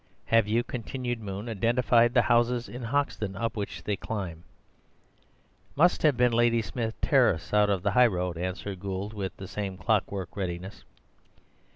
"Have 0.25 0.47
you," 0.47 0.63
continued 0.63 1.19
Moon, 1.19 1.47
"identified 1.47 2.15
the 2.15 2.23
houses 2.23 2.67
in 2.67 2.81
Hoxton 2.85 3.35
up 3.35 3.55
which 3.55 3.83
they 3.83 3.95
climbed?" 3.95 4.41
"Must 5.75 6.01
have 6.01 6.17
been 6.17 6.31
Ladysmith 6.31 6.99
Terrace 7.01 7.53
out 7.53 7.69
of 7.69 7.83
the 7.83 7.91
highroad," 7.91 8.35
answered 8.35 8.79
Gould 8.79 9.13
with 9.13 9.37
the 9.37 9.47
same 9.47 9.77
clockwork 9.77 10.35
readiness. 10.35 10.85